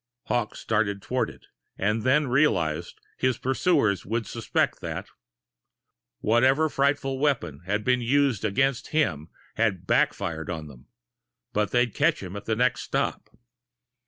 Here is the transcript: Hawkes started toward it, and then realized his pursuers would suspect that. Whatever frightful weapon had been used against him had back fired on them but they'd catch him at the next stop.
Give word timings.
Hawkes 0.23 0.57
started 0.59 0.99
toward 0.99 1.29
it, 1.29 1.45
and 1.77 2.01
then 2.01 2.25
realized 2.25 2.99
his 3.19 3.37
pursuers 3.37 4.03
would 4.03 4.25
suspect 4.25 4.81
that. 4.81 5.09
Whatever 6.21 6.69
frightful 6.69 7.19
weapon 7.19 7.59
had 7.67 7.83
been 7.83 8.01
used 8.01 8.43
against 8.43 8.87
him 8.97 9.29
had 9.57 9.85
back 9.85 10.15
fired 10.15 10.49
on 10.49 10.65
them 10.65 10.87
but 11.53 11.69
they'd 11.69 11.93
catch 11.93 12.23
him 12.23 12.35
at 12.35 12.45
the 12.45 12.55
next 12.55 12.81
stop. 12.81 13.29